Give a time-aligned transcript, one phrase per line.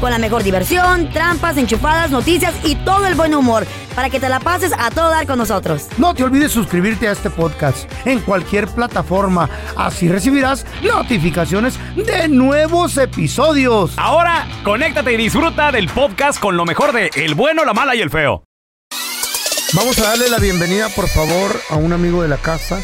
[0.00, 3.66] Con la mejor diversión, trampas, enchufadas, noticias y todo el buen humor.
[3.94, 5.88] Para que te la pases a todo dar con nosotros.
[5.98, 9.50] No te olvides suscribirte a este podcast en cualquier plataforma.
[9.76, 13.92] Así recibirás notificaciones de nuevos episodios.
[13.98, 18.00] Ahora, conéctate y disfruta del podcast con lo mejor de El bueno, la mala y
[18.00, 18.44] el feo.
[19.74, 22.80] Vamos a darle la bienvenida, por favor, a un amigo de la casa.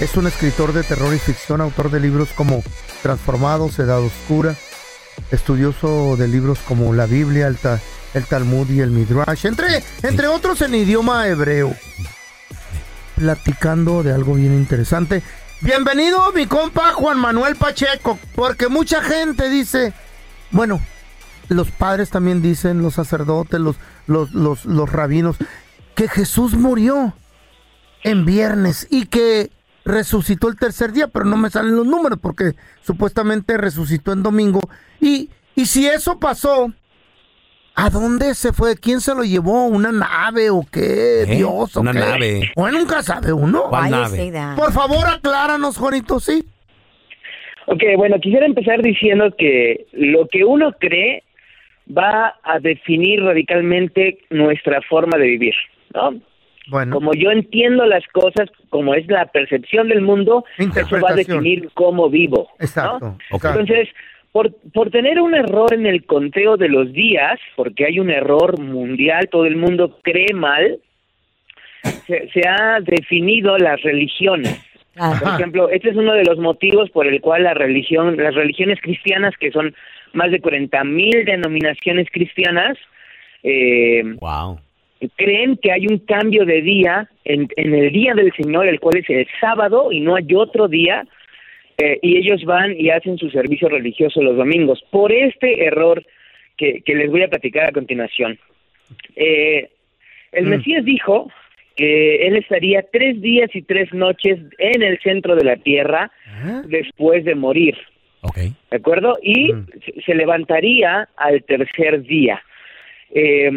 [0.00, 2.62] Es un escritor de terror y ficción, autor de libros como
[3.02, 4.56] Transformados, Edad Oscura,
[5.30, 7.80] estudioso de libros como la Biblia, el, Ta-
[8.14, 11.74] el Talmud y el Midrash, entre, entre otros en idioma hebreo.
[13.16, 15.22] Platicando de algo bien interesante.
[15.60, 19.92] Bienvenido mi compa Juan Manuel Pacheco, porque mucha gente dice,
[20.50, 20.80] bueno,
[21.48, 25.36] los padres también dicen, los sacerdotes, los, los, los, los rabinos,
[25.94, 27.12] que Jesús murió
[28.04, 29.50] en viernes y que
[29.84, 34.60] resucitó el tercer día, pero no me salen los números porque supuestamente resucitó en domingo.
[35.00, 36.72] Y, y si eso pasó,
[37.74, 38.76] ¿a dónde se fue?
[38.76, 39.66] ¿Quién se lo llevó?
[39.66, 41.22] ¿Una nave o qué?
[41.22, 41.26] ¿Eh?
[41.26, 41.98] Dios o Una qué?
[41.98, 42.52] nave.
[42.56, 43.64] O nunca sabe uno.
[43.70, 44.32] ¿Cuál nave?
[44.56, 46.44] Por favor, acláranos, Juanito, ¿sí?
[47.66, 51.22] Ok, bueno, quisiera empezar diciendo que lo que uno cree
[51.96, 55.54] va a definir radicalmente nuestra forma de vivir,
[55.94, 56.20] ¿no?
[56.68, 61.14] Bueno, Como yo entiendo las cosas, como es la percepción del mundo, eso va a
[61.14, 62.48] definir cómo vivo.
[62.58, 62.64] ¿no?
[62.64, 63.06] exacto.
[63.30, 63.34] Ok.
[63.34, 63.60] exacto.
[63.60, 63.88] Entonces,
[64.32, 68.60] por, por tener un error en el conteo de los días, porque hay un error
[68.60, 70.78] mundial, todo el mundo cree mal,
[72.06, 74.60] se, se ha definido las religiones.
[74.94, 78.80] Por ejemplo, este es uno de los motivos por el cual la religión, las religiones
[78.82, 79.74] cristianas, que son
[80.12, 82.76] más de 40 mil denominaciones cristianas,
[83.42, 84.58] eh, Wow.
[85.16, 88.98] creen que hay un cambio de día en, en el día del Señor, el cual
[88.98, 91.06] es el sábado y no hay otro día,
[91.82, 94.82] eh, y ellos van y hacen su servicio religioso los domingos.
[94.90, 96.04] Por este error
[96.56, 98.38] que, que les voy a platicar a continuación.
[99.16, 99.68] Eh,
[100.32, 100.48] el Mm.
[100.50, 101.30] Mesías dijo
[101.76, 106.10] que él estaría tres días y tres noches en el centro de la tierra
[106.44, 106.62] ¿Eh?
[106.66, 107.76] después de morir.
[108.22, 108.36] Ok.
[108.70, 109.16] ¿De acuerdo?
[109.22, 109.66] Y Mm.
[109.84, 112.42] se- se levantaría al tercer día.
[113.14, 113.50] Eh,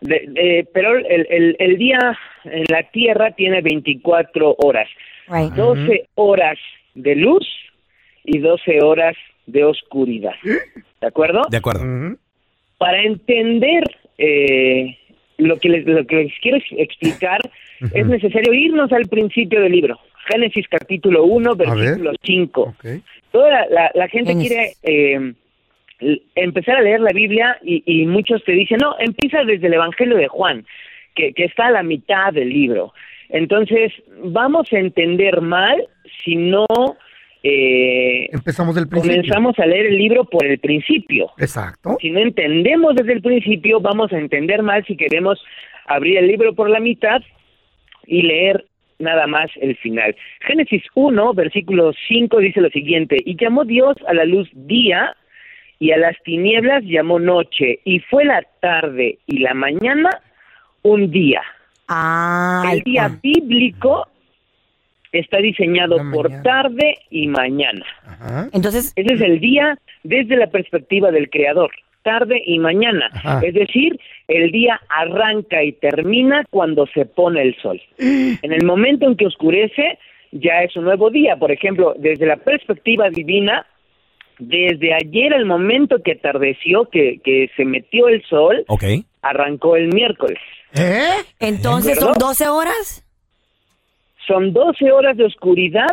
[0.00, 4.88] de- de- pero el, el, el día en la Tierra tiene 24 horas.
[5.28, 5.52] Right.
[5.52, 6.58] 12 horas
[6.96, 7.46] de luz
[8.24, 10.34] y 12 horas de oscuridad.
[11.00, 11.42] ¿De acuerdo?
[11.48, 11.84] De acuerdo.
[12.78, 13.84] Para entender
[14.18, 14.98] eh,
[15.38, 17.40] lo, que les, lo que les quiero ex- explicar,
[17.94, 19.98] es necesario irnos al principio del libro.
[20.28, 21.68] Génesis capítulo 1, ver.
[21.68, 22.84] versículo 5 Ok.
[23.30, 24.48] toda la, la- la gente Génesis.
[24.50, 25.32] quiere eh,
[26.34, 30.16] empezar a leer la Biblia y, y muchos te dicen, no, empieza desde el Evangelio
[30.16, 30.66] de Juan,
[31.14, 32.92] que, que está a la mitad del libro.
[33.28, 33.92] Entonces,
[34.24, 35.76] vamos a entender mal
[36.26, 36.66] si no
[37.42, 39.18] eh, Empezamos del principio.
[39.18, 41.30] comenzamos a leer el libro por el principio.
[41.38, 41.96] Exacto.
[42.00, 45.40] Si no entendemos desde el principio, vamos a entender mal si queremos
[45.86, 47.22] abrir el libro por la mitad
[48.04, 48.66] y leer
[48.98, 50.16] nada más el final.
[50.40, 55.14] Génesis 1, versículo 5 dice lo siguiente, y llamó Dios a la luz día
[55.78, 60.10] y a las tinieblas llamó noche, y fue la tarde y la mañana
[60.82, 61.42] un día.
[61.86, 64.08] Ah, El día bíblico
[65.18, 67.84] está diseñado por tarde y mañana.
[68.04, 68.48] Ajá.
[68.52, 71.70] Entonces, Ese es el día desde la perspectiva del creador,
[72.02, 73.08] tarde y mañana.
[73.12, 73.40] Ajá.
[73.44, 73.98] Es decir,
[74.28, 77.80] el día arranca y termina cuando se pone el sol.
[77.98, 79.98] En el momento en que oscurece,
[80.32, 81.36] ya es un nuevo día.
[81.36, 83.66] Por ejemplo, desde la perspectiva divina,
[84.38, 88.84] desde ayer al momento que atardeció, que, que se metió el sol, Ok.
[89.22, 90.38] arrancó el miércoles.
[90.78, 91.08] ¿Eh?
[91.40, 93.05] Entonces, ¿son 12 horas?
[94.26, 95.86] Son 12 horas de oscuridad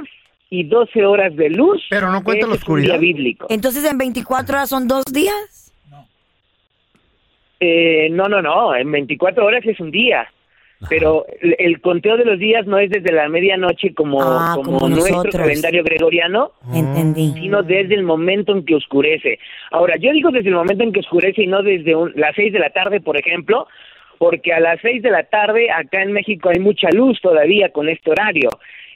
[0.50, 1.81] y 12 horas de luz.
[1.89, 3.00] Pero no cuenta la Ese es un día oscuridad.
[3.00, 3.47] bíblico.
[3.50, 5.71] Entonces, en 24 horas son dos días.
[7.59, 10.27] Eh, no, no, no, en 24 horas es un día.
[10.89, 14.79] Pero el, el conteo de los días no es desde la medianoche como, Ah, como,
[14.79, 17.31] como nuestro calendario gregoriano, Entendí.
[17.36, 19.39] sino desde el momento en que oscurece.
[19.71, 22.51] Ahora, yo digo desde el momento en que oscurece y no desde un- las 6
[22.51, 23.65] de la tarde, por ejemplo,
[24.23, 27.89] porque a las 6 de la tarde acá en México hay mucha luz todavía con
[27.89, 28.47] este horario.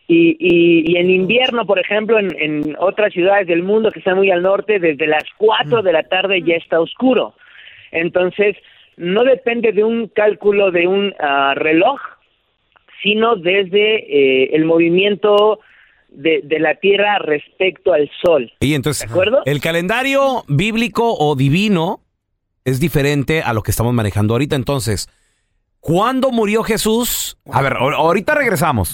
[0.08, 4.16] Y, y, y en invierno, por ejemplo, en, en otras ciudades del mundo que están
[4.16, 7.34] muy al norte, desde las 4 de la tarde ya está oscuro.
[7.92, 8.56] Entonces,
[8.96, 12.00] no depende de un cálculo de un ah, reloj,
[13.04, 15.60] sino desde eh, el movimiento
[16.08, 18.50] de, de la Tierra respecto al Sol.
[18.62, 19.42] Y entonces, ¿De acuerdo?
[19.46, 22.00] el calendario bíblico o divino
[22.64, 24.56] es diferente a lo que estamos manejando ahorita.
[24.56, 25.10] Entonces,
[25.92, 27.38] ¿cuándo murió Jesús?
[27.50, 28.94] A ver, ahor- ahorita regresamos.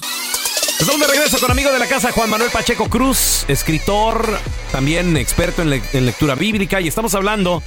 [0.80, 4.28] Estamos de regreso con amigo de la casa, Juan Manuel Pacheco Cruz, escritor,
[4.72, 7.64] también experto en, le- en lectura bíblica, y estamos hablando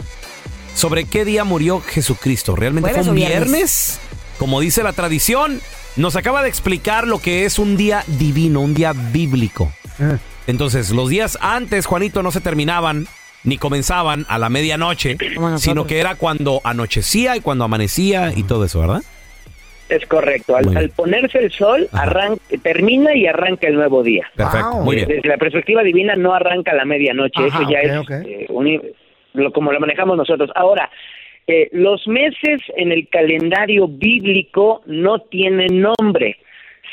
[0.77, 2.55] sobre qué día murió Jesucristo.
[2.55, 3.49] ¿Realmente ¿Jueves fue un viernes?
[3.51, 4.01] viernes?
[4.39, 5.61] Como dice la tradición,
[5.97, 9.73] nos acaba de explicar lo que es un día divino, un día bíblico.
[9.99, 10.19] Eh.
[10.47, 13.09] Entonces, los días antes, Juanito, no se terminaban
[13.43, 15.17] ni comenzaban a la medianoche,
[15.59, 19.03] sino que era cuando anochecía y cuando amanecía y todo eso, ¿verdad?
[19.89, 20.57] Es correcto.
[20.57, 21.89] Al, al ponerse el sol,
[22.63, 24.29] termina y arranca el nuevo día.
[24.35, 24.85] Perfecto, Wow.
[24.85, 25.09] muy bien.
[25.09, 28.47] Desde la perspectiva divina no arranca la medianoche, Ajá, eso ya es eh,
[29.35, 30.51] lo, como lo manejamos nosotros.
[30.55, 30.91] Ahora,
[31.47, 36.39] eh, los meses en el calendario bíblico no tienen nombre.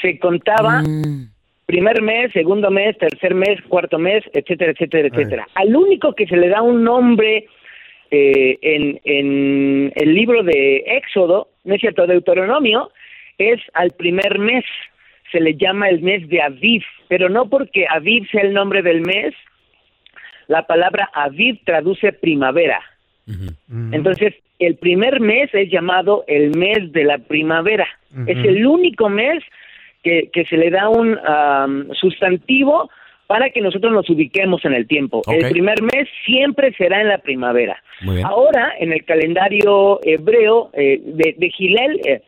[0.02, 1.30] Se contaba Mm.
[1.66, 5.48] primer mes, segundo mes, tercer mes, cuarto mes, etcétera, etcétera, etcétera.
[5.56, 7.48] Al único que se le da un nombre
[8.12, 12.92] eh, en, en el libro de Éxodo, no es cierto, Deuteronomio,
[13.38, 14.66] es al primer mes.
[15.32, 19.02] Se le llama el mes de Aviv, pero no porque Aviv sea el nombre del
[19.02, 19.34] mes,
[20.48, 22.82] la palabra Aviv traduce primavera.
[23.92, 27.88] Entonces, el primer mes es llamado el mes de la primavera.
[28.28, 29.44] Es el único mes
[30.04, 31.18] que, que se le da un
[31.94, 32.90] sustantivo
[33.28, 35.22] para que nosotros nos ubiquemos en el tiempo.
[35.28, 37.82] El primer mes siempre será en la primavera.
[38.26, 42.22] Ahora, en el calendario hebreo eh, de, de Gilel, eh,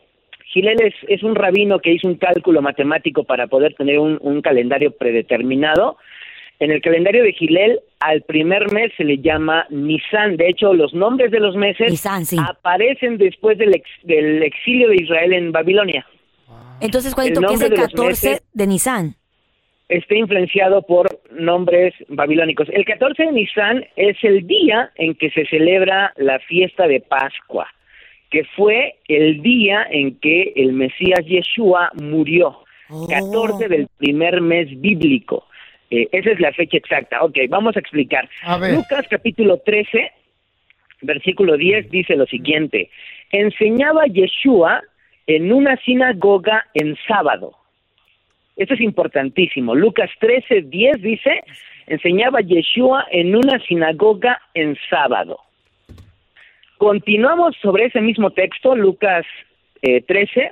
[0.46, 4.42] Gilel es, es un rabino que hizo un cálculo matemático para poder tener un, un
[4.42, 5.98] calendario predeterminado.
[6.60, 10.38] En el calendario de Gilel, al primer mes se le llama Nisan.
[10.38, 12.38] De hecho, los nombres de los meses Nisan, sí.
[12.40, 16.06] aparecen después del, ex- del exilio de Israel en Babilonia.
[16.80, 19.16] Entonces, Juanito, El ¿qué es el de los 14 meses- de Nisan?
[19.88, 22.68] Está influenciado por nombres babilónicos.
[22.70, 27.68] El 14 de Nisan es el día en que se celebra la fiesta de Pascua,
[28.32, 32.64] que fue el día en que el Mesías Yeshua murió.
[32.90, 33.08] Oh.
[33.08, 35.46] 14 del primer mes bíblico.
[35.92, 37.24] Eh, esa es la fecha exacta.
[37.24, 38.28] Ok, vamos a explicar.
[38.44, 38.58] A.
[38.58, 40.12] Lucas capítulo 13,
[41.02, 42.90] versículo 10 dice lo siguiente.
[43.32, 44.82] Enseñaba Yeshua
[45.28, 47.56] en una sinagoga en sábado.
[48.56, 49.76] Esto es importantísimo.
[49.76, 51.42] Lucas 13, 10 dice,
[51.88, 55.40] enseñaba Yeshua en una sinagoga en sábado.
[56.78, 59.26] Continuamos sobre ese mismo texto, Lucas
[59.82, 60.52] eh, 13,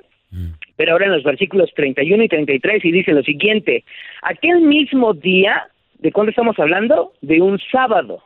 [0.76, 3.84] pero ahora en los versículos 31 y 33 y dice lo siguiente,
[4.22, 5.68] aquel mismo día,
[6.00, 7.14] ¿de cuándo estamos hablando?
[7.22, 8.24] De un sábado.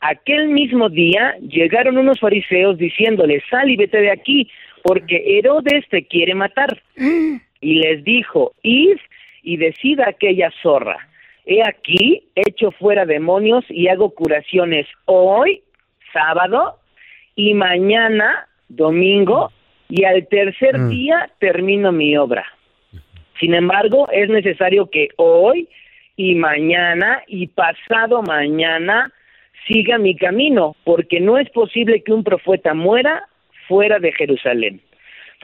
[0.00, 4.50] Aquel mismo día llegaron unos fariseos diciéndole, sal y vete de aquí,
[4.82, 6.82] porque Herodes te quiere matar.
[7.64, 8.98] Y les dijo, id
[9.42, 10.98] y decida aquella zorra.
[11.46, 15.62] He aquí, echo fuera demonios y hago curaciones hoy,
[16.12, 16.78] sábado,
[17.34, 19.50] y mañana, domingo,
[19.88, 20.88] y al tercer Mm.
[20.90, 22.44] día termino mi obra.
[23.40, 25.66] Sin embargo, es necesario que hoy
[26.16, 29.10] y mañana y pasado mañana
[29.66, 33.26] siga mi camino, porque no es posible que un profeta muera
[33.68, 34.82] fuera de Jerusalén.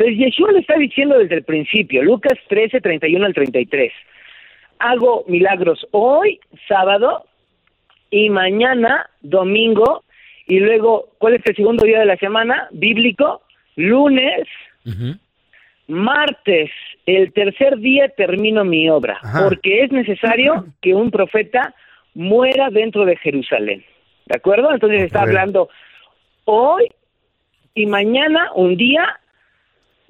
[0.00, 3.92] Entonces, Yeshua le está diciendo desde el principio, Lucas 13, 31 al 33,
[4.78, 7.26] hago milagros hoy, sábado,
[8.10, 10.04] y mañana, domingo,
[10.46, 12.68] y luego, ¿cuál es el segundo día de la semana?
[12.70, 13.42] Bíblico,
[13.76, 14.48] lunes,
[15.86, 16.70] martes,
[17.04, 19.50] el tercer día termino mi obra, Ajá.
[19.50, 21.74] porque es necesario que un profeta
[22.14, 23.84] muera dentro de Jerusalén.
[24.24, 24.72] ¿De acuerdo?
[24.72, 25.68] Entonces está hablando
[26.46, 26.88] hoy
[27.74, 29.19] y mañana un día,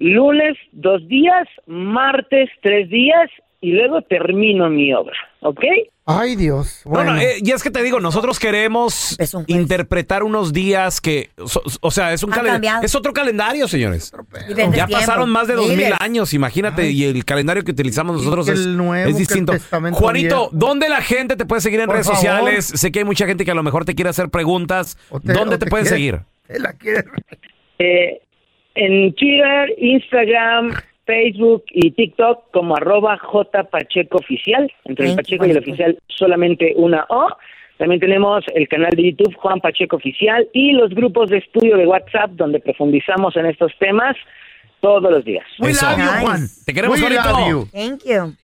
[0.01, 3.31] lunes dos días, martes tres días
[3.61, 5.61] y luego termino mi obra, ¿ok?
[6.07, 6.81] Ay, Dios.
[6.87, 7.13] No, Bueno.
[7.15, 9.57] no, eh, y es que te digo, nosotros queremos Es un juez.
[9.61, 12.83] interpretar unos días que, so- o sea, es un Han calen- cambiado.
[12.83, 14.11] es otro calendario, señores.
[14.75, 18.59] Ya pasaron más de dos mil años, imagínate, y el calendario que utilizamos nosotros es,
[18.61, 19.53] el nuevo, es que el distinto.
[19.93, 20.51] Juanito, viejo.
[20.53, 22.21] ¿dónde la gente te puede seguir en Por redes favor.
[22.23, 22.65] sociales?
[22.65, 24.97] Sé que hay mucha gente que a lo mejor te quiere hacer preguntas.
[25.25, 26.21] Te- ¿Dónde te, te pueden quiere- seguir?
[26.49, 27.05] Te la quiere-
[27.79, 28.21] Eh,
[28.75, 30.73] en Twitter, Instagram,
[31.07, 34.71] Facebook y TikTok como arroba J Pacheco Oficial.
[34.85, 37.29] Entre el Pacheco y el oficial solamente una O.
[37.79, 41.87] También tenemos el canal de YouTube Juan Pacheco Oficial y los grupos de estudio de
[41.87, 44.17] WhatsApp donde profundizamos en estos temas
[44.81, 45.45] todos los días.
[45.59, 46.21] We love you, Nice.
[46.21, 46.41] Juan.
[46.67, 47.69] Te queremos, We love you.
[47.73, 48.37] Thank you.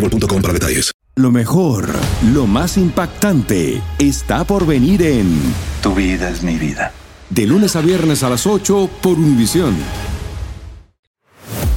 [0.00, 0.92] boostmobile.com para detalles.
[1.16, 1.88] Lo mejor,
[2.32, 5.40] lo más impactante, está por venir en
[5.82, 6.92] Tu vida es mi vida.
[7.28, 9.76] De lunes a viernes a las 8 por Univisión.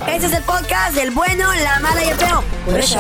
[0.07, 2.43] Este es el podcast del bueno, la mala y el feo.
[2.65, 2.99] Por eso.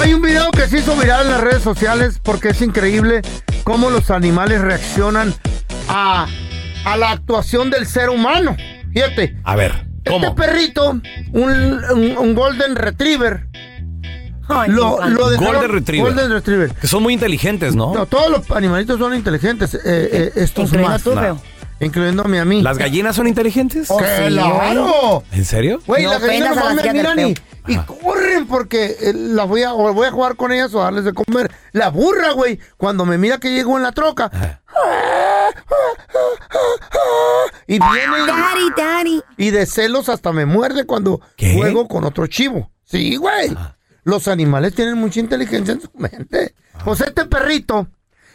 [0.00, 3.22] Hay un video que se hizo viral en las redes sociales porque es increíble
[3.62, 5.32] cómo los animales reaccionan
[5.88, 6.26] a,
[6.84, 8.56] a la actuación del ser humano.
[8.92, 10.26] Fíjate, A ver, ¿cómo?
[10.26, 13.48] este perrito, un, un- un Golden Retriever,
[14.48, 16.12] Ay, lo, lo dejaron- Golden Retriever.
[16.12, 16.74] Golden Retriever.
[16.74, 17.94] Que son muy inteligentes, ¿no?
[17.94, 21.24] No, todos los animalitos son inteligentes, eh, eh, estos Incluyendo más.
[21.24, 21.40] feo.
[21.80, 22.62] Incluyéndome a mí.
[22.62, 23.90] ¿Las gallinas son inteligentes?
[23.90, 25.24] Oh, ¡Que sí, ¡Claro!
[25.32, 25.80] ¿En serio?
[25.84, 27.34] Güey, No las gallinas las me miran y,
[27.66, 31.04] y corren porque eh, las voy a, o voy a jugar con ellas o darles
[31.04, 31.50] de comer.
[31.72, 34.30] La burra, güey, cuando me mira que llego en la troca.
[37.74, 39.22] Y viene Daddy, daddy.
[39.36, 41.54] y de celos hasta me muerde cuando ¿Qué?
[41.54, 42.70] juego con otro chivo.
[42.84, 43.56] Sí, güey.
[44.04, 46.54] Los animales tienen mucha inteligencia en su mente.
[46.84, 47.86] O sea, este perrito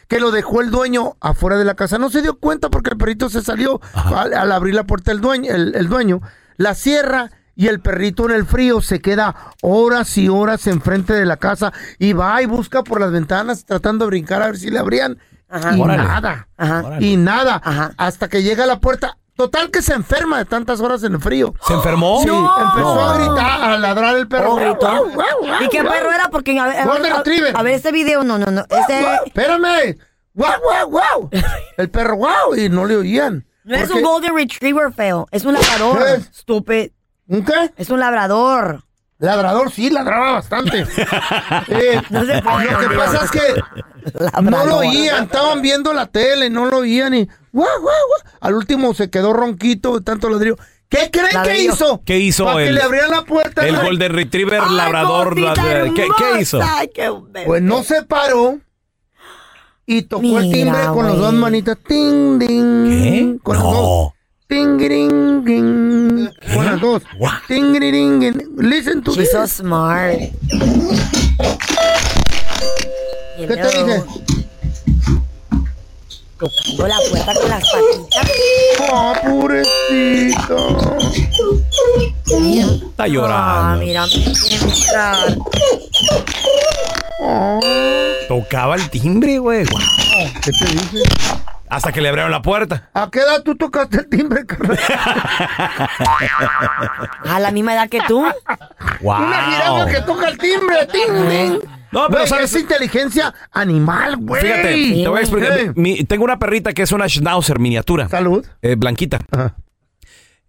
[0.07, 2.97] que lo dejó el dueño afuera de la casa no se dio cuenta porque el
[2.97, 6.21] perrito se salió al, al abrir la puerta el dueño, el, el dueño
[6.55, 11.25] la cierra y el perrito en el frío se queda horas y horas enfrente de
[11.25, 14.69] la casa y va y busca por las ventanas tratando de brincar a ver si
[14.69, 15.17] le abrían
[15.49, 15.75] Ajá.
[15.75, 16.97] y nada Ajá.
[17.01, 17.91] Y nada Ajá.
[17.97, 21.21] hasta que llega a la puerta total que se enferma de tantas horas en el
[21.21, 22.19] frío ¿Se enfermó?
[22.21, 23.01] Sí, empezó No.
[23.09, 24.55] a gritar, a ladrar el perro.
[24.55, 25.07] Oh,
[25.61, 26.29] ¿Y qué perro era?
[26.29, 27.55] Porque a ver, a, a- Retriever.
[27.55, 28.61] a ver este video, no, no, no.
[28.69, 29.97] Este Espérame.
[30.33, 31.29] Guau, guau, guau.
[31.77, 33.45] El perro, guau, y no le oían.
[33.63, 36.03] no es un Golden Retriever feo, es un labrador.
[36.03, 36.29] ¿Qué es?
[36.33, 36.89] Stupid.
[37.27, 37.71] ¿Un qué?
[37.77, 38.83] Es un labrador.
[39.19, 40.85] Ladrador, sí, ladraba bastante.
[41.69, 43.39] Eh, No se puede, lo que pasa es que
[44.13, 44.73] no lo Labrador.
[44.85, 48.33] oían, estaban viendo la tele, no lo oían y guau, guau, guau.
[48.41, 50.57] Al último se quedó ronquito de tanto ladrillo.
[50.89, 51.73] ¿Qué creen que Ladrillo.
[51.73, 52.01] hizo?
[52.05, 53.67] ¿Qué hizo Para que el- le abrieran la puerta.
[53.67, 53.75] El.
[53.75, 55.37] Golden Retriever Ay, labrador.
[55.37, 56.39] la- ¿Qué, qué hermosa.
[56.39, 56.59] hizo?
[56.63, 57.45] Ay, qué bebé.
[57.45, 58.59] Pues no se paró
[59.85, 61.25] y tocó el Mira, timbre con las güey.
[61.25, 61.77] dos manitas.
[61.85, 62.87] Ting, ding.
[62.89, 63.37] ¿Qué?
[63.43, 63.73] Con las dos.
[63.73, 64.13] No.
[64.47, 66.29] Ting, ding, ding.
[66.55, 67.03] Con las dos.
[67.19, 67.33] What?
[67.49, 68.41] Ting, ding, ding.
[68.57, 69.31] Listen to She's this.
[69.31, 70.13] so smart.
[73.37, 74.03] ¿Qué te dije?
[76.37, 78.31] Tocando la puerta con las patitas.
[78.91, 80.97] Oh, pobrecito.
[82.89, 83.85] Está Ah, llorando.
[83.85, 85.37] mira, me quiere entrar.
[87.21, 87.59] Oh.
[88.27, 89.65] Tocaba el timbre, güey.
[90.43, 91.03] ¿Qué te dije?
[91.69, 92.89] Hasta que le abrieron la puerta.
[92.93, 94.77] ¿A qué edad tú tocaste el timbre, carnal?
[97.25, 98.23] A la misma edad que tú.
[99.01, 99.17] Wow.
[99.17, 100.87] Una jirafa que toca el timbre.
[100.91, 101.59] Ting, ding.
[101.91, 104.41] No, pero Güey, sabes- es inteligencia animal, güey.
[104.41, 105.57] Fíjate, te voy a explicar.
[105.59, 105.65] Sí.
[105.75, 108.09] Mi- tengo una perrita que es una schnauzer miniatura.
[108.09, 108.45] Salud.
[108.61, 109.19] eh, blanquita.
[109.31, 109.55] Ajá.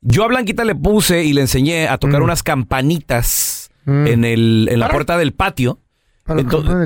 [0.00, 2.24] Yo a Blanquita le puse y le enseñé a tocar Mm.
[2.24, 4.06] unas campanitas Mm.
[4.06, 5.80] en, el, en la puerta del patio.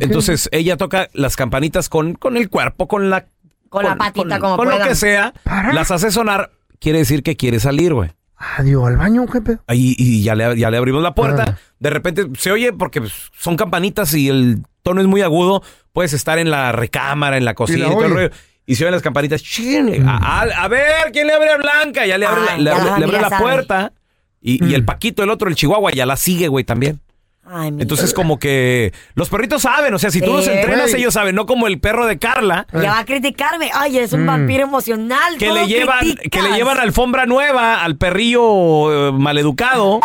[0.00, 3.26] Entonces ella toca las campanitas con, con el cuerpo, con la...
[3.72, 5.32] Con la patita, como Con lo que sea.
[5.44, 5.72] ¿Para?
[5.72, 6.50] Las hace sonar.
[6.78, 8.10] Quiere decir que quiere salir, güey.
[8.58, 9.60] Adiós al baño, ¿qué pedo?
[9.66, 11.44] Ahí, y ya le, ya le abrimos la puerta.
[11.48, 11.58] Ah.
[11.78, 15.62] De repente se oye porque pues, son campanitas y el tono es muy agudo.
[15.92, 18.30] Puedes estar en la recámara, en la cocina la y todo el rollo.
[18.66, 19.42] Y se oyen las campanitas.
[19.42, 22.04] chin, a, ver, ¿quién le abre a Blanca?
[22.04, 23.42] Ya le abre, la- Ay, le ya abre- la le abre familia la sabe.
[23.42, 23.92] puerta.
[24.40, 27.00] Y, y el Paquito, el otro, el Chihuahua, ya la sigue, güey, también.
[27.44, 31.34] Ay, Entonces, como que los perritos saben, o sea, si tú los entrenas, ellos saben,
[31.34, 33.68] no como el perro de Carla, Ya va a criticarme.
[33.74, 34.26] Ay, eres un Mm.
[34.26, 35.36] vampiro emocional.
[35.38, 36.26] que le llevan, criticas.
[36.30, 40.00] que le llevan alfombra nueva al perrillo eh, maleducado.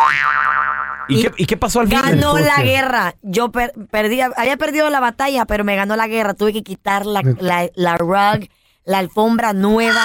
[1.09, 2.03] ¿Y, qué, y qué pasó al final?
[2.15, 3.15] Ganó la guerra.
[3.21, 6.33] Yo per- perdí, había perdido la batalla, pero me ganó la guerra.
[6.33, 8.47] Tuve que quitar la, la, la rug,
[8.83, 10.03] la alfombra nueva,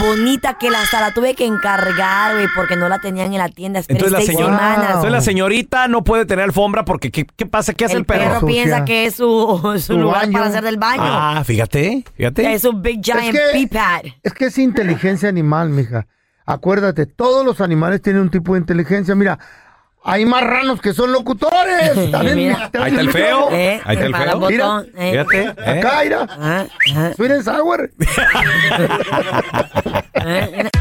[0.00, 3.48] bonita, que la, hasta la tuve que encargar, güey, porque no la tenían en la
[3.48, 3.80] tienda.
[3.80, 4.86] Esperé Entonces la, seis señora, semanas.
[4.88, 7.72] entonces la señorita no puede tener alfombra porque ¿qué, qué pasa?
[7.72, 10.32] ¿Qué hace el, el perro, piensa que es su, su Su lugar baño.
[10.32, 11.02] para hacer del baño.
[11.04, 12.52] Ah, fíjate, fíjate.
[12.52, 14.02] Es un big giant que- pee pad.
[14.22, 16.06] Es que es inteligencia animal, mija.
[16.44, 19.14] Acuérdate, todos los animales tienen un tipo de inteligencia.
[19.16, 19.38] Mira,
[20.08, 22.10] hay marranos que son locutores.
[22.12, 22.70] También, Mira.
[22.70, 23.48] te Ahí está el feo.
[23.50, 24.38] Eh, Ahí está el feo.
[24.38, 25.10] botón, eh.
[25.10, 25.42] Fíjate.
[25.42, 25.48] ¿eh?
[25.80, 26.26] Acá, mira.
[26.30, 27.90] Ah, ah, Sweet and sour.
[30.14, 30.70] ah.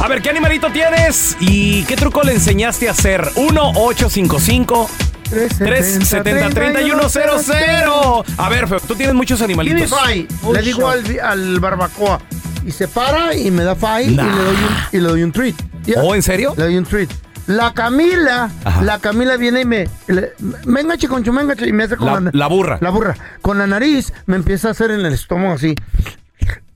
[0.00, 1.36] A ver, ¿qué animalito tienes?
[1.40, 3.22] ¿Y qué truco le enseñaste a hacer?
[3.36, 4.86] 1-855.
[5.30, 8.24] 370-3100.
[8.36, 9.98] A ver, Feo, tú tienes muchos Give me animalitos.
[9.98, 10.26] five.
[10.52, 12.20] Le digo al, al barbacoa.
[12.66, 15.32] Y se para y me da five y, le doy un, y le doy un
[15.32, 15.54] treat.
[15.84, 16.02] Ya.
[16.02, 16.52] ¿Oh, en serio?
[16.56, 17.08] Le doy un treat.
[17.46, 18.82] La Camila, Ajá.
[18.82, 19.88] la Camila viene y me.
[20.06, 20.32] Le,
[20.64, 22.78] venga, chiconcho, venga, chi- y me hace con La- la, la burra.
[22.80, 23.16] La burra.
[23.42, 25.74] Con la nariz me empieza a hacer en el estómago así.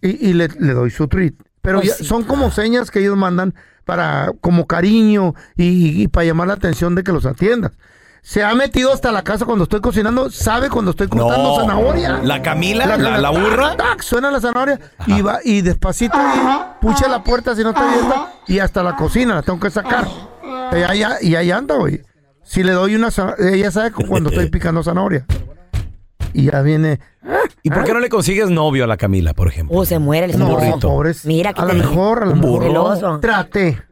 [0.03, 1.35] Y, y le, le doy su treat.
[1.63, 2.05] Pero Pues ya- sí.
[2.05, 6.95] son como señas que ellos mandan para como cariño y, y para llamar la atención
[6.95, 7.73] de que los atiendas.
[8.21, 12.19] Se ha metido hasta la casa cuando estoy cocinando, sabe cuando estoy cortando zanahoria.
[12.23, 12.85] ¿La Camila?
[12.99, 13.75] ¿La, la burra?
[13.77, 17.89] Tac, suena la zanahoria y va y despacito y pucha la puerta si no está
[17.91, 20.07] abierta y hasta la cocina la tengo que sacar.
[20.73, 22.03] Y ahí, y ahí anda, güey.
[22.45, 25.27] Si le doy una zana- ella sabe cu- cuando estoy picando zanahoria.
[26.33, 27.01] Y ya viene.
[27.63, 29.77] ¿Y por qué no le consigues novio a la Camila, por ejemplo?
[29.79, 30.89] Uh, se muere el No, burrito.
[30.89, 31.25] pobres.
[31.25, 32.51] Mira que a lo te- mejor, a lo Un mejor.
[32.63, 32.67] burro.
[32.97, 33.21] Celoso.
[33.21, 33.83] Traté.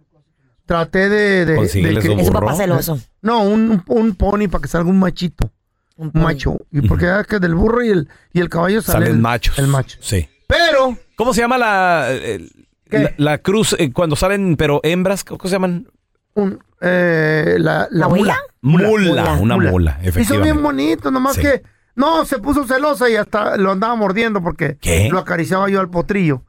[0.65, 1.65] Traté de.
[1.65, 2.99] Es un papá celoso.
[3.23, 5.51] No, un, un pony para que salga un machito.
[5.97, 6.21] Un pony.
[6.23, 6.57] macho.
[6.73, 9.59] Y porque ya que del burro y el, y el caballo sale Salen el- machos.
[9.59, 9.99] El macho.
[10.01, 10.29] Sí.
[10.47, 10.97] Pero.
[11.17, 12.51] ¿Cómo se llama la, el-
[12.91, 12.99] ¿Qué?
[12.99, 15.25] la, la cruz eh, cuando salen, pero hembras?
[15.25, 15.89] ¿Cómo se llaman?
[16.37, 18.37] Un, eh, la, la ¿La mula.
[18.63, 21.43] Mula, una mula, Y son bien bonitos, nomás Sí.
[21.43, 21.63] que
[21.95, 25.09] no, se puso celosa y hasta lo andaba mordiendo porque ¿Qué?
[25.11, 26.43] lo acariciaba yo al potrillo.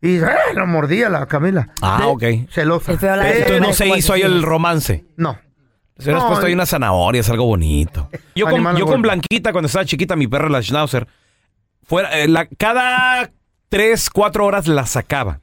[0.00, 0.24] Y ¡eh!
[0.54, 1.70] lo mordía la Camila.
[1.82, 2.22] Ah, ok.
[2.50, 2.92] Celosa.
[2.92, 5.04] Entonces no se hizo ahí el romance.
[5.16, 5.38] no.
[5.98, 8.08] Se hubieras No, puesto ahí unas zanahorias, algo bonito.
[8.36, 9.02] Yo con, yo con.
[9.02, 11.08] Blanquita, cuando estaba chiquita, mi perra, la Schnauzer,
[11.82, 13.32] fuera, eh, la, cada
[13.68, 15.40] tres, cuatro horas la sacaba.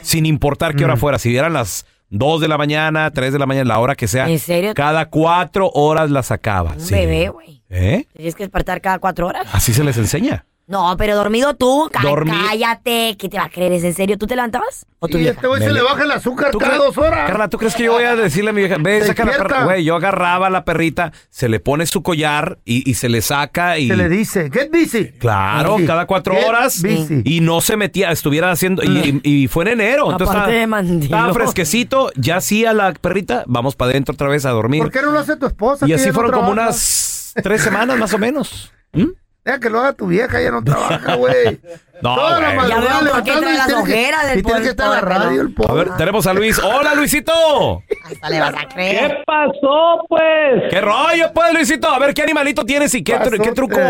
[0.00, 0.98] Sin importar qué hora Mm.
[0.98, 1.18] fuera.
[1.18, 4.28] Si eran las dos de la mañana, tres de la mañana, la hora que sea.
[4.28, 4.72] ¿En serio?
[4.74, 6.72] Cada cuatro horas la sacaba.
[6.72, 6.94] Un sí.
[6.94, 7.62] bebé, güey.
[7.70, 8.06] ¿Eh?
[8.14, 9.46] Tienes que despertar cada cuatro horas.
[9.52, 10.44] Así se les enseña.
[10.68, 11.88] No, pero dormido tú.
[12.02, 13.16] Dormí- Cállate.
[13.18, 13.72] ¿Qué te va a creer?
[13.72, 14.18] ¿Es en serio?
[14.18, 14.84] ¿Tú te levantabas?
[14.98, 15.34] ¿O tu Y vieja?
[15.36, 17.26] este güey se Me le baja el azúcar ¿Tú cada crees- dos horas.
[17.26, 19.54] Carla, ¿tú crees que yo voy a decirle a mi vieja, ve, saca la Despierta.
[19.54, 19.64] perra?
[19.64, 23.22] Güey, yo agarraba a la perrita, se le pone su collar y, y se le
[23.22, 23.88] saca y...
[23.88, 25.06] Se le dice, get busy.
[25.12, 25.86] Claro, Sí.
[25.86, 26.82] cada cuatro Get horas.
[26.82, 27.22] busy.
[27.24, 28.82] Y no se metía, estuviera haciendo.
[28.82, 30.10] Y, y- y fue en enero.
[30.10, 31.02] Entonces Aparte estaba, de mandilón.
[31.04, 32.10] estaba fresquecito.
[32.14, 33.44] Ya hacía la perrita.
[33.46, 34.82] Vamos para adentro otra vez a dormir.
[34.82, 35.86] ¿Por qué no lo hace tu esposa?
[35.86, 36.68] Y que así ella no fueron como trabaja?
[36.68, 38.70] unas tres semanas más o menos.
[38.92, 39.04] ¿Mm?
[39.48, 41.58] Deja que lo haga tu vieja, ella no trabaja, güey.
[42.00, 42.54] No, Toda la.
[42.68, 44.92] Ya veo por qué levantando trae y las ojeras del Y tiene que estar en
[44.92, 45.84] la radio, el A pobre.
[45.86, 46.56] ver, tenemos a Luis.
[46.62, 47.82] ¡Hola, Luisito!
[48.04, 49.16] Hasta le vas a creer.
[49.16, 50.62] ¿Qué pasó, pues?
[50.70, 51.88] ¿Qué rollo, pues, Luisito?
[51.88, 53.38] A ver, ¿qué animalito tienes y qué, tru- Pasote.
[53.42, 53.80] qué truco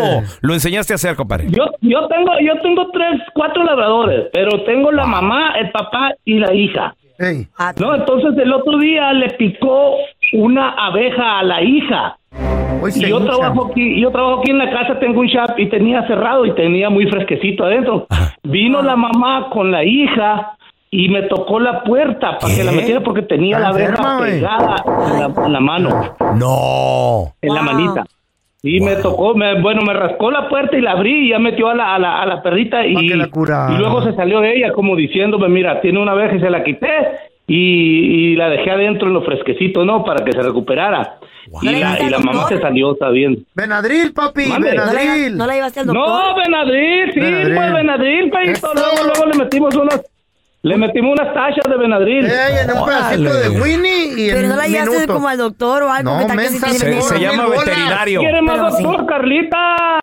[0.41, 1.49] lo enseñaste a hacer, compadre?
[1.51, 6.39] Yo, yo tengo, yo tengo tres, cuatro labradores, pero tengo la mamá, el papá y
[6.39, 6.95] la hija.
[7.19, 9.97] Ey, Ah, No, entonces el otro día le picó
[10.33, 12.18] una abeja a la hija.
[12.83, 15.59] Hoy Y se yo trabajo aquí, yo trabajo aquí en la casa, tengo un shop
[15.59, 18.07] y tenía cerrado y tenía muy fresquecito adentro.
[18.45, 20.57] Vino la mamá con la hija
[20.91, 22.61] y me tocó la puerta para ¿Qué?
[22.61, 25.91] que la metiera porque tenía la abeja pegada en la, en la mano,
[26.37, 27.33] No.
[27.43, 28.05] en la manita.
[28.63, 31.69] Y me tocó, me- bueno, me rascó la puerta y la abrí y ya metió
[31.69, 33.29] a la, a la, a la perrita y, que la
[33.71, 36.89] y luego se salió ella como diciéndome, mira, tiene una abeja y se la quité
[37.47, 37.55] y,
[38.33, 40.05] y la dejé adentro en lo fresquecito, ¿no?
[40.05, 41.18] Para que se recuperara.
[41.63, 42.57] Y, ¿No le la, y la mamá doctor?
[42.59, 43.47] se salió, está bien.
[43.55, 44.75] Benadryl, papi, Mande.
[44.75, 45.29] ¿No la.
[45.31, 46.09] ¿No la llevaste al doctor?
[46.09, 47.55] No, Benadryl, sí, Benadryl.
[47.55, 48.31] pues Benadryl.
[48.31, 50.01] Luego, luego le metimos unas,
[50.63, 52.27] le metimos unas tachas de Benadryl.
[52.27, 55.91] Ey, en un pedacito de Winnie y Pero no la llevaste como al doctor o
[55.93, 56.19] algo.
[56.21, 57.03] No, que mensa, Se, veneno?
[57.03, 58.21] se llama veterinario.
[58.21, 58.83] ¿Quiere más Pero sí.
[58.83, 59.07] doctor,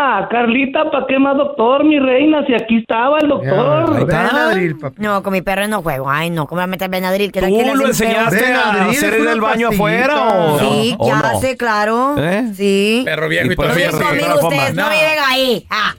[0.06, 0.28] Carlita?
[0.30, 2.46] Carlita, ¿para qué más doctor, mi reina?
[2.46, 4.00] Si aquí estaba el Ya, doctor.
[4.02, 4.06] está.
[4.06, 5.02] Benadryl, papi.
[5.02, 6.10] No, con mi perro no juego.
[6.10, 7.32] Ay, no, ¿cómo voy a meter Benadryl?
[7.32, 11.39] ¿Qué ¿Tú lo enseñaste a hacer en el baño afuera o, Sí, o ya no?
[11.41, 12.15] sé, claro.
[12.18, 12.52] ¿Eh?
[12.56, 13.02] Sí.
[13.06, 15.65] Perro viejo y No conmigo ustedes, no viven ahí.
[15.70, 15.94] Ah.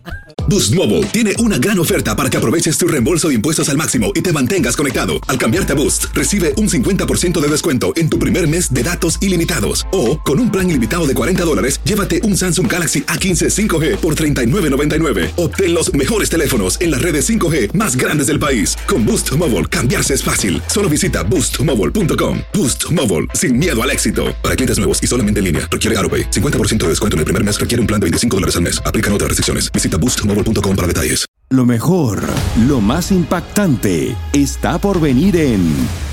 [0.48, 4.12] Boost Mobile tiene una gran oferta para que aproveches tu reembolso de impuestos al máximo
[4.14, 5.14] y te mantengas conectado.
[5.26, 9.20] Al cambiarte a Boost, recibe un 50% de descuento en tu primer mes de datos
[9.20, 9.84] ilimitados.
[9.90, 14.06] O, con un plan ilimitado de 40 dólares, llévate un Samsung Galaxy A15 5G por
[14.06, 15.32] por $39.99.
[15.36, 18.76] Obtén los mejores teléfonos en las redes 5G más grandes del país.
[18.86, 20.62] Con Boost Mobile, cambiarse es fácil.
[20.68, 22.38] Solo visita boostmobile.com.
[22.54, 24.26] Boost Mobile, sin miedo al éxito.
[24.42, 26.30] Para clientes nuevos y solamente en línea, requiere AroPay.
[26.30, 28.80] 50% de descuento en el primer mes requiere un plan de 25 dólares al mes.
[28.86, 29.72] Aplican otras restricciones.
[29.72, 31.26] Visita boostmobile.com para detalles.
[31.50, 32.24] Lo mejor,
[32.66, 35.62] lo más impactante, está por venir en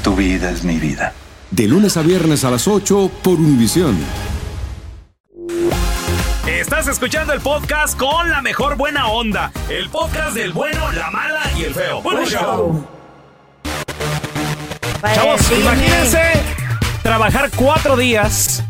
[0.03, 1.15] Tu vida es mi vida.
[1.49, 3.97] De lunes a viernes a las 8 por Univisión.
[6.63, 9.51] Estás escuchando el podcast con la mejor buena onda.
[9.69, 12.01] El podcast del bueno, la mala y el feo.
[12.01, 12.87] Bueno, show.
[15.13, 16.21] Chavos, imagínense
[17.01, 18.63] trabajar cuatro días,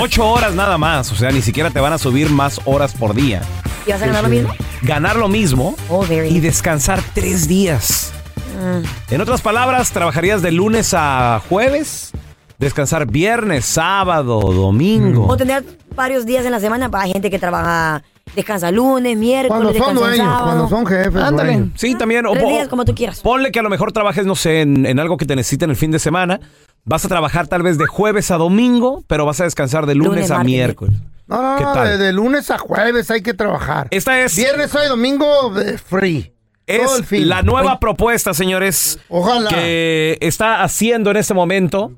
[0.00, 1.10] ocho horas nada más.
[1.10, 3.42] O sea, ni siquiera te van a subir más horas por día.
[3.84, 4.54] ¿Y vas a ganar lo mismo?
[4.82, 8.12] Ganar lo mismo Oh, y descansar tres días.
[8.62, 9.12] Mm.
[9.12, 12.12] En otras palabras, trabajarías de lunes a jueves,
[12.64, 15.26] descansar viernes, sábado, domingo.
[15.28, 18.02] O tener varios días en la semana para gente que trabaja,
[18.34, 20.44] descansa lunes, miércoles, Cuando son descansa dueños, sábado.
[20.44, 21.52] cuando son jefes, Ándale.
[21.52, 21.68] dueños.
[21.76, 22.26] Sí, también.
[22.26, 23.20] o Tres po- días como tú quieras.
[23.20, 25.76] Ponle que a lo mejor trabajes, no sé, en, en algo que te necesiten el
[25.76, 26.40] fin de semana.
[26.84, 30.10] Vas a trabajar tal vez de jueves a domingo, pero vas a descansar de lunes,
[30.14, 30.96] Lunes, a martes, miércoles.
[31.26, 31.88] No, no, ¿Qué no, tal?
[31.88, 33.88] de, de lunes a jueves hay que trabajar.
[33.90, 36.32] Esta es, Viernes, sábado y domingo, eh, free.
[36.66, 37.28] Todo el es fin.
[37.28, 39.48] la nueva propuesta, señores, Ojalá.
[39.50, 41.92] que está haciendo en este momento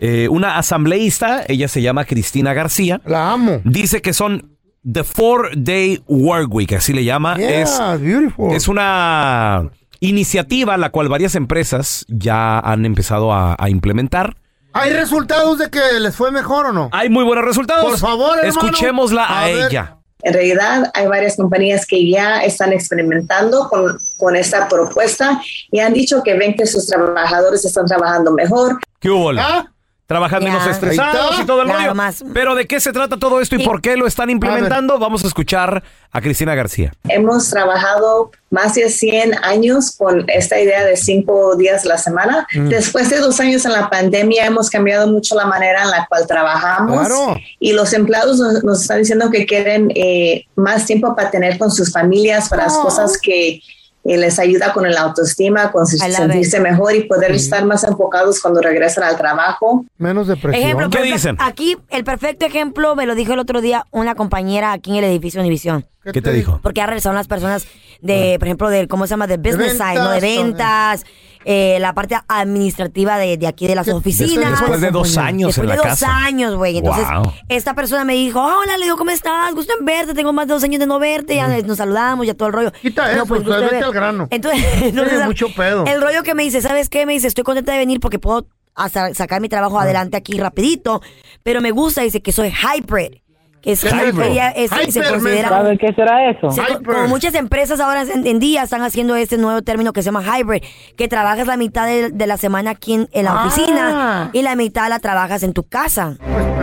[0.00, 1.44] eh, una asambleísta.
[1.46, 3.02] Ella se llama Cristina García.
[3.04, 3.60] La amo.
[3.64, 4.56] Dice que son
[4.90, 7.36] The Four Day Work Week, así le llama.
[7.36, 8.54] Yeah, es, beautiful.
[8.54, 14.36] es una iniciativa la cual varias empresas ya han empezado a, a implementar.
[14.72, 16.88] ¿Hay resultados de que les fue mejor o no?
[16.92, 17.84] Hay muy buenos resultados.
[17.84, 18.48] Por favor, hermano.
[18.48, 19.98] Escuchémosla a, ella.
[20.22, 25.92] En realidad hay varias compañías que ya están experimentando con, con esta propuesta y han
[25.92, 28.78] dicho que ven que sus trabajadores están trabajando mejor.
[29.00, 29.32] ¿Qué hubo?
[29.38, 29.70] ¿Ah?
[30.10, 30.48] Trabajan Ya.
[30.48, 31.42] menos estresados Ahí está.
[31.44, 31.94] y todo el Claro, rollo.
[31.94, 32.24] más.
[32.34, 34.98] Pero ¿de qué se trata todo esto y por qué lo están implementando?
[34.98, 36.92] Vamos a escuchar a Cristina García.
[37.08, 42.44] Hemos trabajado más de 100 años con esta idea de cinco días a la semana.
[42.52, 46.26] Después de dos años en la pandemia hemos cambiado mucho la manera en la cual
[46.26, 47.36] trabajamos Claro.
[47.60, 51.70] y los empleados nos, nos están diciendo que quieren eh, más tiempo para tener con
[51.70, 53.60] sus familias, para las cosas que
[54.04, 56.62] eh, les ayuda con el autoestima, con sentirse it.
[56.62, 59.84] mejor y poder estar más enfocados cuando regresan al trabajo.
[59.98, 60.64] Menos depresión.
[60.64, 61.36] Ejemplo, ¿Qué dicen?
[61.38, 65.04] Aquí, el perfecto ejemplo me lo dijo el otro día una compañera aquí en el
[65.04, 65.86] edificio Univisión.
[66.12, 66.60] ¿Qué te dijo?
[66.62, 67.66] Porque ahora son las personas
[68.00, 69.26] de, por ejemplo, del, ¿cómo se llama?
[69.26, 70.10] De business ventas, side, ¿no?
[70.10, 71.04] De ventas,
[71.44, 74.50] eh, la parte administrativa de, de aquí de las ¿Qué- oficinas.
[74.58, 76.16] Después de dos años Después en la de dos casa.
[76.24, 76.78] años, güey.
[76.78, 77.32] Entonces, Wow.
[77.48, 79.54] esta persona me dijo, hola, le digo, ¿cómo estás?
[79.54, 82.34] Gusto en verte, tengo más de dos años de no verte, ya nos saludamos, ya
[82.34, 82.72] todo el rollo.
[82.80, 84.26] Quita eso, gusto pues, vete al grano.
[84.30, 85.84] Entonces, entonces, Tiene mucho pedo.
[85.86, 87.04] el rollo que me dice, ¿sabes qué?
[87.06, 89.82] Me dice, estoy contenta de venir porque puedo hasta sacar mi trabajo Ah.
[89.82, 91.02] adelante aquí rapidito,
[91.42, 93.18] pero me gusta, dice que soy hybrid.
[93.62, 94.20] Que es, Hybrid.
[94.22, 96.50] ella es- se considera ¿Sabe qué será eso?
[96.50, 100.06] se- como muchas empresas ahora en, en día están haciendo este nuevo término que se
[100.06, 100.62] llama hybrid,
[100.96, 103.46] que trabajas la mitad de, de la semana aquí en, en la Ah.
[103.46, 106.16] oficina y la mitad la trabajas en tu casa.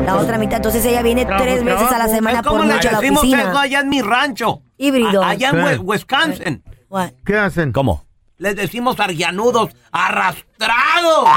[0.05, 2.93] La otra mitad, entonces ella viene Trabajo, tres veces a la semana por noche a
[2.93, 3.62] la oficina.
[3.62, 4.62] allá en mi rancho.
[4.77, 5.21] Híbrido.
[5.23, 5.81] a- Allá en Sí.
[5.83, 6.63] Wisconsin.
[6.89, 7.10] What?
[7.25, 7.71] ¿Qué hacen?
[7.73, 8.05] ¿Cómo?
[8.38, 11.27] Les decimos argianudos, arrastrados,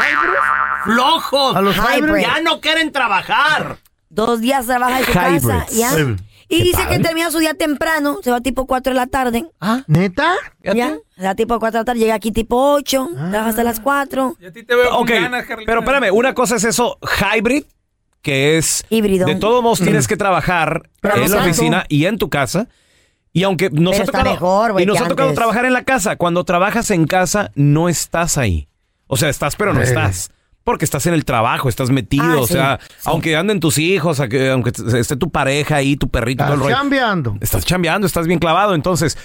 [0.85, 1.57] flojos.
[1.57, 1.77] ¿A los?
[1.77, 3.77] Ya no quieren trabajar.
[4.11, 5.67] Dos días trabaja en su casa.
[6.53, 6.97] Y dice padre.
[6.97, 9.47] que termina su día temprano, se va tipo 4 de la tarde.
[9.87, 10.35] ¿Neta?
[10.65, 10.97] ¿Ya?
[11.17, 14.37] Se va tipo 4 de la tarde, llega aquí tipo 8, trabaja hasta las 4.
[14.41, 15.13] Y a ti te veo Ok,
[15.65, 16.99] pero espérame, una cosa es eso,
[17.35, 17.63] hybrid,
[18.21, 18.85] que es...
[18.91, 19.27] Híbrido.
[19.29, 22.67] De todos modos tienes que trabajar Pero en la oficina y en tu casa.
[23.33, 25.37] Y aunque nos Pero ha está tocado, mejor, güey, y nos ha tocado antes.
[25.39, 28.67] trabajar en la casa, cuando trabajas en casa no estás ahí.
[29.07, 29.85] O sea, estás pero no Eh.
[29.85, 30.33] estás.
[30.71, 32.95] Porque estás en el trabajo, estás metido, Ah, o sí, sea, sí.
[33.07, 36.77] aunque anden tus hijos, aunque esté tu pareja ahí, tu perrito, todo el Estás rollo.
[36.83, 37.37] chambeando.
[37.41, 38.75] Estás chambeando, estás bien clavado.
[38.75, 39.19] Entonces,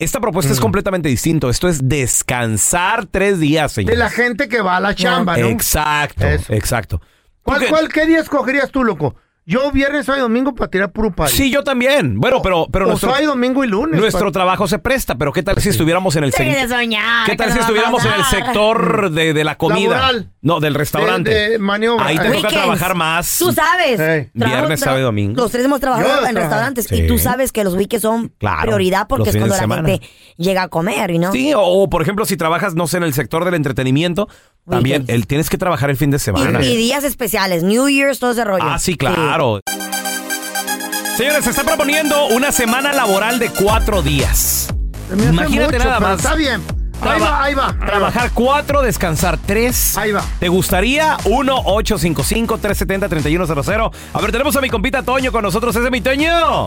[0.00, 0.54] esta propuesta Mm.
[0.54, 1.50] es completamente distinto.
[1.50, 3.96] Esto es descansar tres días, De señor.
[3.96, 5.46] la gente que va a la chamba, ¿no?
[5.46, 6.52] Exacto, Eso.
[6.52, 7.00] exacto.
[7.42, 9.14] ¿Cuál, cuál, ¿Qué día escogerías tú, loco?
[9.50, 11.34] Yo viernes, sábado y domingo para tirar puro party.
[11.34, 12.20] Sí, yo también.
[12.20, 13.98] Bueno, pero, pero o nuestro, sábado y domingo y lunes.
[13.98, 15.16] nuestro trabajo se presta.
[15.16, 16.68] Pero ¿qué tal si estuviéramos en el sector?
[16.68, 19.88] soñar, ¿Qué tal si estuviéramos en el sector de, de la comida?
[19.96, 20.32] Laboral.
[20.42, 21.30] No, del restaurante.
[21.30, 22.04] De- de maniobra.
[22.04, 23.38] Ahí te toca trabajar más.
[23.38, 23.98] Tú sabes.
[23.98, 24.28] Hey.
[24.34, 25.40] Viernes, sábado y domingo.
[25.40, 26.96] Los tres hemos trabajado Yo en restaurantes Sí.
[26.96, 29.88] y tú sabes que los weekends son Claro, prioridad porque es cuando la semana.
[29.88, 30.06] gente
[30.36, 31.32] llega a comer, ¿no?
[31.32, 34.28] Sí, o, o, por ejemplo, si trabajas, no sé, en el sector del entretenimiento,
[34.68, 36.62] también el, tienes que trabajar el fin de semana.
[36.62, 38.64] y días especiales, New Year's, todo ese rollo.
[38.66, 39.37] Ah, sí, claro.
[41.16, 44.68] Señores, se está proponiendo una semana laboral de cuatro días.
[45.12, 46.18] Imagínate mucho, nada más.
[46.18, 46.60] Está bien.
[47.00, 47.68] Ahí va, ahí va.
[47.68, 47.86] ahí va.
[47.86, 49.96] Trabajar cuatro, descansar tres.
[49.96, 50.24] Ahí va.
[50.40, 51.16] ¿Te gustaría?
[51.18, 53.92] 1-855-370-3100.
[54.12, 55.76] A ver, tenemos a mi compita Toño con nosotros.
[55.76, 56.66] ¿Ese es mi Toño?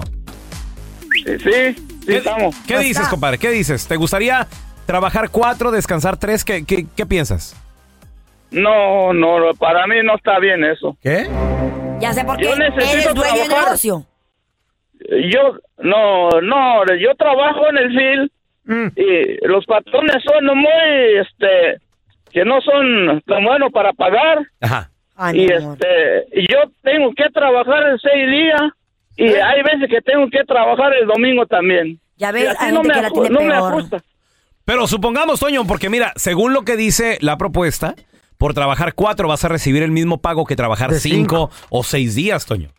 [1.14, 2.56] Sí, sí, ¿Qué, estamos.
[2.66, 3.38] ¿qué dices, compadre?
[3.38, 3.86] ¿Qué dices?
[3.86, 4.48] ¿Te gustaría
[4.86, 6.46] trabajar cuatro, descansar tres?
[6.46, 7.54] ¿Qué, qué, qué piensas?
[8.50, 10.96] No, no, para mí no está bien eso.
[11.02, 11.30] ¿Qué?
[12.02, 12.46] Ya sé por qué.
[12.46, 13.66] Yo necesito Eres dueño de trabajar.
[13.66, 14.06] negocio.
[15.32, 18.32] Yo, no, no, yo trabajo en el field
[18.64, 18.88] Mm.
[18.96, 21.82] y los patrones son muy, este,
[22.32, 24.40] que no son tan buenos para pagar.
[24.62, 24.92] Ajá.
[25.16, 28.62] Ay, y este, y yo tengo que trabajar en seis días
[29.18, 32.00] y hay veces que tengo que trabajar el domingo también.
[32.18, 33.98] Ya ves, así hay no me que la aju- tiene no me ajusta.
[34.64, 37.96] Pero supongamos, Toño, porque mira, según lo que dice la propuesta,
[38.42, 42.48] por trabajar cuatro vas a recibir el mismo pago que trabajar cinco, o seis días,
[42.48, 42.70] Toño.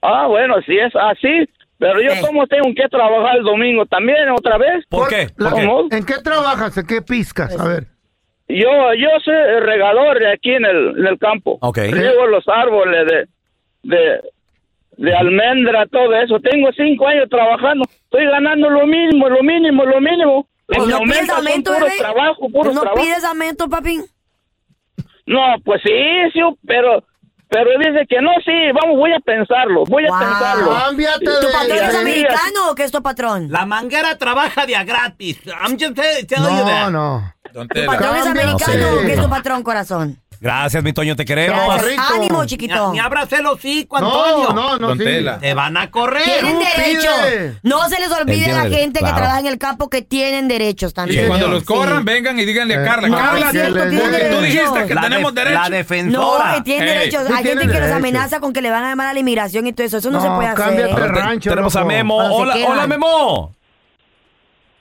[0.00, 1.46] Ah, bueno, si es así,
[1.78, 2.20] pero yo Eh.
[2.26, 4.82] como tengo que trabajar el domingo también otra vez.
[4.88, 5.28] ¿Por qué?
[5.90, 6.74] ¿En qué trabajas?
[6.78, 7.54] ¿En qué piscas?
[7.60, 7.86] A ver.
[8.48, 11.58] Yo, yo soy el regador de aquí en el, en el campo.
[11.60, 11.76] Ok.
[11.90, 13.28] Riego los árboles de,
[13.94, 14.20] de,
[14.96, 16.40] de almendra, todo eso.
[16.40, 17.84] Tengo cinco años trabajando.
[18.04, 20.46] Estoy ganando lo mismo, lo mínimo, lo mínimo.
[20.66, 23.04] Pues no pides aumento, trabajo, puro ¿Tú no trabajo.
[23.04, 23.98] pides aumento, papi?
[25.26, 25.90] No, pues sí,
[26.32, 27.02] sí, pero,
[27.48, 30.18] pero dice que no, sí, vamos, voy a pensarlo, voy a Wow.
[30.20, 30.70] pensarlo.
[30.74, 31.52] Cámbiate ¿Tu de...
[31.52, 33.48] patrón es americano o qué es tu patrón?
[33.50, 35.40] La manguera trabaja de a gratis.
[35.46, 36.90] I'm just tell- telling you No, that.
[36.90, 37.32] no.
[37.52, 40.18] ¿Tu patrón es americano o qué es tu patrón, corazón?
[40.40, 41.56] Gracias, mi Toño, te queremos.
[41.66, 42.10] No, Gracias.
[42.14, 42.92] Ánimo, Ni, chiquito.
[42.92, 44.48] ni abras el hocico, No, Antonio.
[44.52, 45.04] no, no, Don sí.
[45.04, 45.38] Tela.
[45.38, 46.22] Te van a correr.
[46.24, 47.10] Tienen Tú derecho.
[47.24, 47.58] pide.
[47.62, 49.14] No se les olvide a la gente claro.
[49.14, 51.26] que trabaja en el campo que tienen derechos Y también.
[51.28, 51.66] cuando los Sí.
[51.66, 53.08] corran, vengan y díganle a Eh, Carla.
[53.08, 53.74] no, Carla, porque tú
[54.10, 54.42] derechos.
[54.42, 55.60] dijiste que la, tenemos de- derecho.
[55.62, 56.54] la No, defensora.
[56.54, 57.26] que tienen derechos.
[57.26, 59.66] tú Hay gente que los amenaza con que le van a llamar a la inmigración
[59.66, 59.96] y todo eso.
[59.98, 60.64] Eso no, se puede hacer.
[60.64, 61.00] cámbiate ¿eh?
[61.02, 61.84] de rancho, Tenemos a.
[61.84, 62.16] Memo.
[62.16, 63.52] Hola, hola, Memo.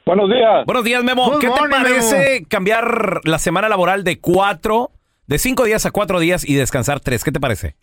[0.06, 0.66] Buenos días.
[0.66, 1.40] Buenos días, Memo.
[1.40, 4.92] ¿Qué te parece cambiar la semana laboral de cuatro,
[5.28, 7.24] de cinco días a cuatro días y descansar tres?
[7.24, 7.76] ¿Qué te parece?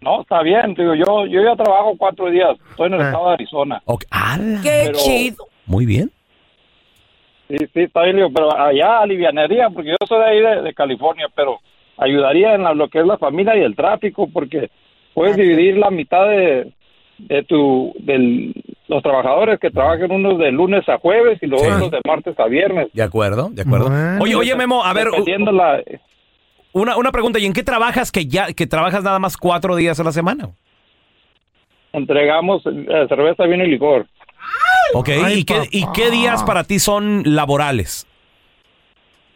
[0.00, 3.04] No, está bien, digo, yo, yo ya trabajo cuatro días, estoy en el Eh.
[3.04, 3.82] estado de Arizona.
[3.86, 4.04] Ok.
[4.10, 4.60] ¡Ala!
[4.62, 5.46] Qué Pero- chido.
[5.66, 6.10] Muy bien.
[7.48, 10.74] Sí, sí, está bien, digo, pero allá alivianería, porque yo soy de ahí de, de
[10.74, 11.58] California, pero
[11.96, 14.70] ayudaría en la- lo que es la familia y el tráfico, porque
[15.14, 16.72] puedes dividir la mitad de,
[17.18, 18.52] de tu, del,
[18.88, 21.68] los trabajadores que trabajan unos de lunes a jueves y los Sí.
[21.68, 22.88] otros de martes a viernes.
[22.92, 23.88] De acuerdo, de acuerdo.
[23.88, 24.22] Bueno.
[24.22, 25.08] Oye, oye, Memo, a ver,
[25.52, 25.82] la,
[26.72, 27.38] una, una pregunta.
[27.38, 30.50] ¿Y en qué trabajas que ya que trabajas nada más cuatro días a la semana?
[31.92, 34.06] entregamos eh, cerveza, vino y licor.
[34.94, 38.06] Ok, Ay, ¿y, qué, ¿y qué días para ti son laborales?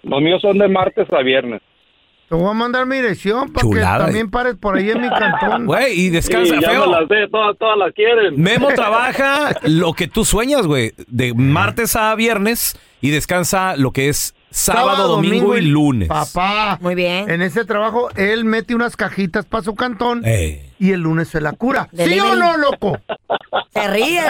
[0.03, 1.63] Los míos son de martes a viernes.
[2.29, 4.05] Te voy a mandar mi dirección para que Chulada.
[4.05, 5.65] también pares por ahí en mi cantón.
[5.67, 6.87] Güey, y descansa Sí, ya feo.
[6.87, 8.41] me las sé, todas, todas las quieren.
[8.41, 14.11] Memo trabaja lo que tú sueñas, güey, de martes a viernes y descansa lo que
[14.11, 16.09] es sábado, domingo, y lunes.
[16.09, 16.79] Papá.
[16.83, 17.31] Muy bien.
[17.31, 20.71] En ese trabajo, él mete unas cajitas para su cantón Ey.
[20.79, 21.89] y el lunes se la cura.
[21.97, 22.99] ¿Sí o no, loco?
[23.73, 24.21] Se ríe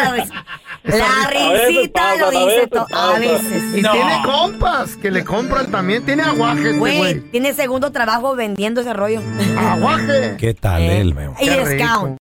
[0.88, 2.86] la, risita pasa, lo dice todo.
[2.92, 3.62] A veces.
[3.76, 6.04] Y tiene compas que le compran también.
[6.04, 9.20] Tiene aguaje este Güey, tiene segundo trabajo vendiendo ese rollo.
[9.58, 10.36] Aguaje.
[10.38, 11.34] ¿Qué tal Eh, él, Memo?
[11.40, 12.17] Y discount.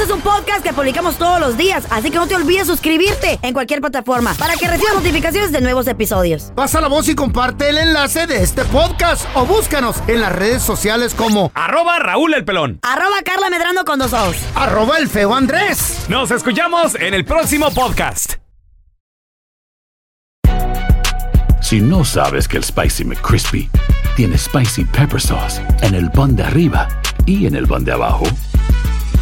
[0.00, 3.38] Este es un podcast que publicamos todos los días, así que no te olvides suscribirte
[3.42, 6.52] en cualquier plataforma para que recibas notificaciones de nuevos episodios.
[6.54, 10.62] Pasa la voz y comparte el enlace de este podcast o búscanos en las redes
[10.62, 12.78] sociales como Arroba Raúl el Pelón.
[12.80, 14.36] Arroba Carla Medrano con dos ojos.
[14.54, 16.06] arroba el feo Andrés.
[16.08, 18.36] Nos escuchamos en el próximo podcast.
[21.60, 23.68] Si no sabes que el Spicy McCrispy
[24.16, 26.88] tiene Spicy Pepper Sauce en el pan de arriba
[27.26, 28.24] y en el pan de abajo,